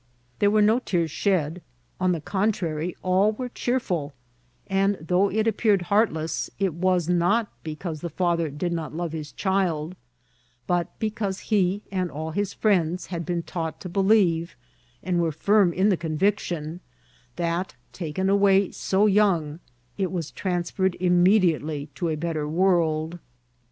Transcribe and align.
There 0.39 0.49
were 0.49 0.63
no 0.63 0.79
tears 0.79 1.11
shed; 1.11 1.61
on 1.99 2.11
the 2.11 2.19
contrary, 2.19 2.97
all 3.03 3.33
were 3.33 3.49
cheerful; 3.49 4.13
and 4.65 4.97
though 4.99 5.29
it 5.29 5.45
appeared 5.45 5.83
heartless, 5.93 6.49
it 6.57 6.73
was 6.73 7.07
not 7.07 7.51
because 7.61 8.01
the 8.01 8.09
father 8.09 8.49
did 8.49 8.73
not 8.73 8.95
love 8.95 9.11
his 9.11 9.31
child, 9.31 9.95
but 10.65 10.97
be 10.97 11.11
cause 11.11 11.39
he 11.53 11.83
and 11.91 12.09
all 12.09 12.31
his 12.31 12.51
friends 12.51 13.05
had 13.13 13.27
been 13.27 13.43
taught 13.43 13.79
to 13.81 13.89
belieyCi 13.89 14.49
and 15.03 15.21
were 15.21 15.31
firm 15.31 15.71
in 15.71 15.89
the 15.89 15.97
conviction, 15.97 16.79
that, 17.35 17.75
taken 17.93 18.27
away 18.27 18.71
so 18.71 19.05
young, 19.05 19.59
it 19.99 20.11
was 20.11 20.31
transferred 20.31 20.97
immediately 20.99 21.91
to 21.93 22.09
a 22.09 22.15
better 22.15 22.47
world. 22.49 23.19